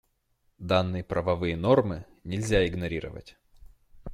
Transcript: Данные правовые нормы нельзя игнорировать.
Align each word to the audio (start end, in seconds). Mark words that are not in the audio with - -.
Данные 0.57 1.03
правовые 1.03 1.55
нормы 1.55 2.07
нельзя 2.23 2.65
игнорировать. 2.65 3.37